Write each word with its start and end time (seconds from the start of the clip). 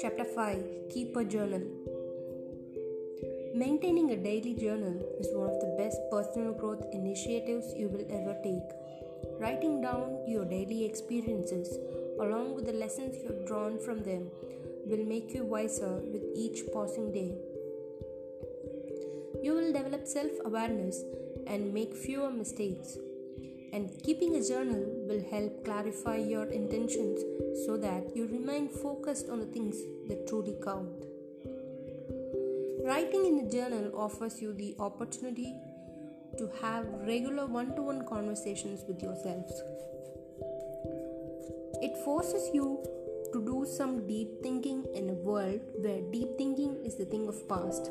5. 0.00 0.64
Keep 0.90 1.16
a 1.16 1.24
journal. 1.24 1.62
Maintaining 3.52 4.12
a 4.12 4.16
daily 4.16 4.54
journal 4.54 4.94
is 5.18 5.26
one 5.32 5.50
of 5.50 5.60
the 5.60 5.74
best 5.76 5.98
personal 6.08 6.52
growth 6.52 6.84
initiatives 6.92 7.74
you 7.76 7.88
will 7.88 8.06
ever 8.08 8.36
take. 8.44 8.70
Writing 9.40 9.80
down 9.80 10.20
your 10.28 10.44
daily 10.44 10.84
experiences 10.84 11.76
along 12.20 12.54
with 12.54 12.66
the 12.66 12.72
lessons 12.72 13.16
you 13.16 13.26
have 13.26 13.44
drawn 13.48 13.76
from 13.80 14.04
them 14.04 14.30
will 14.86 15.04
make 15.04 15.34
you 15.34 15.44
wiser 15.44 15.96
with 15.96 16.22
each 16.36 16.60
passing 16.72 17.10
day. 17.10 17.34
You 19.42 19.54
will 19.54 19.72
develop 19.72 20.06
self 20.06 20.30
awareness 20.44 21.02
and 21.48 21.74
make 21.74 21.96
fewer 21.96 22.30
mistakes. 22.30 22.98
And 23.72 23.90
keeping 24.02 24.36
a 24.36 24.42
journal 24.42 24.84
will 25.08 25.22
help 25.30 25.64
clarify 25.64 26.16
your 26.16 26.46
intentions 26.46 27.20
so 27.66 27.76
that 27.76 28.16
you 28.16 28.26
remain 28.26 28.68
focused 28.68 29.28
on 29.28 29.40
the 29.40 29.46
things 29.46 29.76
that 30.08 30.26
truly 30.26 30.56
count. 30.64 31.04
Writing 32.84 33.26
in 33.26 33.46
a 33.46 33.50
journal 33.50 33.92
offers 33.94 34.40
you 34.40 34.54
the 34.54 34.74
opportunity 34.78 35.54
to 36.38 36.50
have 36.62 36.86
regular 37.06 37.46
one 37.46 37.74
to 37.76 37.82
one 37.82 38.06
conversations 38.06 38.84
with 38.88 39.02
yourselves. 39.02 39.52
It 41.82 41.96
forces 42.04 42.48
you 42.54 42.82
to 43.32 43.44
do 43.44 43.66
some 43.66 44.06
deep 44.06 44.42
thinking 44.42 44.86
in 44.94 45.10
a 45.10 45.12
world 45.12 45.60
where 45.76 46.00
deep 46.10 46.38
thinking 46.38 46.78
is 46.84 46.96
the 46.96 47.04
thing 47.04 47.28
of 47.28 47.46
past. 47.48 47.90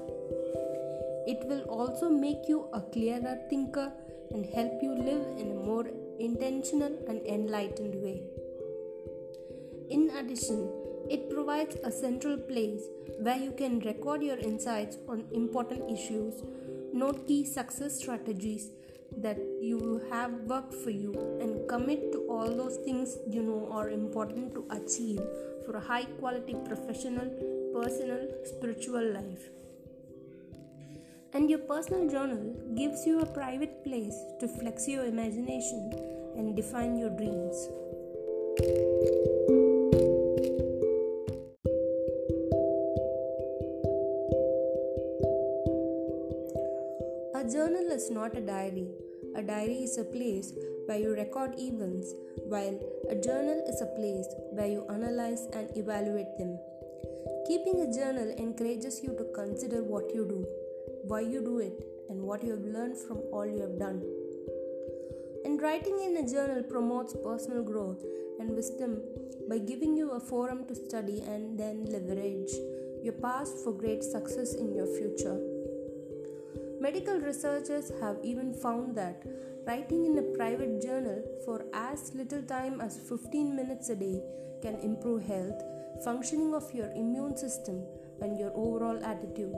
It 1.27 1.45
will 1.47 1.61
also 1.63 2.09
make 2.09 2.47
you 2.47 2.67
a 2.73 2.81
clearer 2.81 3.37
thinker 3.49 3.91
and 4.31 4.45
help 4.45 4.73
you 4.81 4.93
live 4.93 5.25
in 5.37 5.51
a 5.51 5.55
more 5.55 5.87
intentional 6.19 6.97
and 7.07 7.25
enlightened 7.25 7.95
way. 8.01 8.21
In 9.89 10.09
addition, 10.17 10.69
it 11.09 11.29
provides 11.29 11.75
a 11.83 11.91
central 11.91 12.37
place 12.37 12.83
where 13.19 13.37
you 13.37 13.51
can 13.51 13.79
record 13.79 14.21
your 14.21 14.37
insights 14.37 14.97
on 15.07 15.23
important 15.31 15.89
issues, 15.89 16.43
note 16.93 17.25
key 17.27 17.45
success 17.45 17.99
strategies 17.99 18.71
that 19.15 19.37
you 19.61 20.01
have 20.11 20.31
worked 20.53 20.73
for 20.73 20.89
you, 20.89 21.13
and 21.39 21.67
commit 21.69 22.11
to 22.11 22.19
all 22.29 22.49
those 22.49 22.77
things 22.77 23.17
you 23.29 23.41
know 23.41 23.69
are 23.71 23.89
important 23.89 24.53
to 24.53 24.65
achieve 24.71 25.21
for 25.65 25.77
a 25.77 25.79
high 25.79 26.03
quality 26.19 26.55
professional, 26.65 27.29
personal, 27.73 28.27
spiritual 28.43 29.13
life. 29.13 29.49
And 31.33 31.49
your 31.49 31.59
personal 31.59 32.09
journal 32.09 32.55
gives 32.75 33.05
you 33.05 33.19
a 33.19 33.25
private 33.25 33.83
place 33.83 34.15
to 34.39 34.47
flex 34.47 34.87
your 34.87 35.05
imagination 35.05 35.91
and 36.37 36.55
define 36.55 36.97
your 36.97 37.09
dreams. 37.09 37.69
A 47.35 47.43
journal 47.43 47.91
is 47.91 48.09
not 48.09 48.37
a 48.37 48.41
diary. 48.41 48.87
A 49.35 49.41
diary 49.41 49.83
is 49.83 49.97
a 49.97 50.05
place 50.05 50.53
where 50.85 50.97
you 50.97 51.11
record 51.11 51.55
events, 51.59 52.13
while 52.45 52.79
a 53.09 53.15
journal 53.15 53.63
is 53.67 53.81
a 53.81 53.85
place 53.97 54.27
where 54.51 54.67
you 54.67 54.85
analyze 54.89 55.47
and 55.53 55.69
evaluate 55.75 56.37
them. 56.37 56.57
Keeping 57.47 57.81
a 57.81 57.93
journal 57.93 58.33
encourages 58.37 59.03
you 59.03 59.15
to 59.17 59.25
consider 59.35 59.83
what 59.83 60.13
you 60.13 60.25
do 60.25 60.47
why 61.07 61.21
you 61.21 61.41
do 61.41 61.59
it, 61.59 61.83
and 62.09 62.21
what 62.21 62.43
you 62.43 62.51
have 62.51 62.65
learned 62.65 62.97
from 62.97 63.19
all 63.31 63.45
you 63.45 63.59
have 63.61 63.77
done. 63.79 64.01
And 65.45 65.61
writing 65.61 65.99
in 66.03 66.17
a 66.17 66.29
journal 66.29 66.63
promotes 66.63 67.15
personal 67.23 67.63
growth 67.63 68.03
and 68.39 68.49
wisdom 68.49 69.01
by 69.49 69.57
giving 69.59 69.95
you 69.95 70.11
a 70.11 70.19
forum 70.19 70.65
to 70.67 70.75
study 70.75 71.21
and 71.21 71.57
then 71.57 71.85
leverage 71.85 72.51
your 73.03 73.13
past 73.13 73.63
for 73.63 73.71
great 73.71 74.03
success 74.03 74.53
in 74.53 74.73
your 74.73 74.87
future. 74.97 75.39
Medical 76.79 77.19
researchers 77.19 77.91
have 78.01 78.17
even 78.23 78.53
found 78.53 78.95
that 78.95 79.23
writing 79.65 80.05
in 80.05 80.17
a 80.17 80.37
private 80.37 80.81
journal 80.81 81.23
for 81.45 81.65
as 81.73 82.13
little 82.13 82.41
time 82.43 82.79
as 82.81 82.99
15 83.09 83.55
minutes 83.55 83.89
a 83.89 83.95
day 83.95 84.21
can 84.61 84.75
improve 84.81 85.23
health, 85.25 85.63
functioning 86.03 86.53
of 86.53 86.71
your 86.73 86.91
immune 86.91 87.35
system, 87.37 87.83
and 88.21 88.39
your 88.39 88.51
overall 88.55 89.03
attitude. 89.03 89.55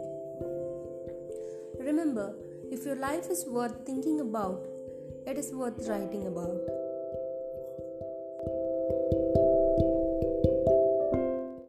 Remember, 1.80 2.36
if 2.72 2.86
your 2.86 2.96
life 2.96 3.30
is 3.30 3.46
worth 3.48 3.86
thinking 3.86 4.20
about, 4.20 4.68
it 5.26 5.38
is 5.38 5.54
worth 5.54 5.88
writing 5.88 6.28
about. 6.28 6.79